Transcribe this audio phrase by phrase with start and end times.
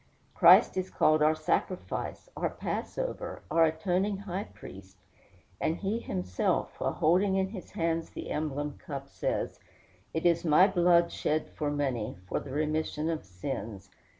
[0.33, 4.97] Christ is called our sacrifice, our passover, our atoning high priest;
[5.59, 9.59] and he himself, while holding in his hands the emblem cup, says,
[10.11, 13.91] "It is my blood shed for many, for the remission of sins."